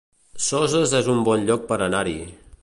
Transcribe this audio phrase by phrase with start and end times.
[0.45, 2.19] Soses es un bon lloc per anar-hi